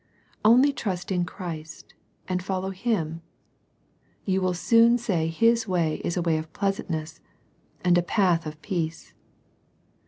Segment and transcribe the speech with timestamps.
[0.43, 1.93] Only trust in Christ,
[2.27, 3.21] and follow Him,
[4.25, 7.21] you will soon say His way is a way of pleasantness,
[7.83, 9.13] and a path of peace.